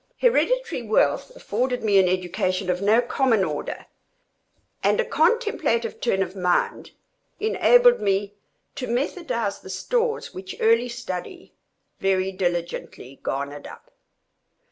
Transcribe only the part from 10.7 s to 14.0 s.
study very diligently garnered up.